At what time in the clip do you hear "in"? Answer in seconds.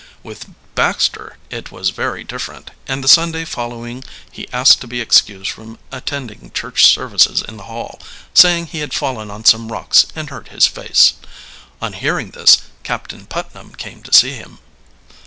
7.47-7.57